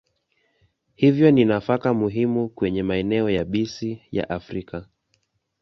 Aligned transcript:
Hivyo 0.95 1.31
ni 1.31 1.45
nafaka 1.45 1.93
muhimu 1.93 2.49
kwenye 2.49 2.83
maeneo 2.83 3.29
yabisi 3.29 4.01
ya 4.11 4.29
Afrika. 4.29 4.87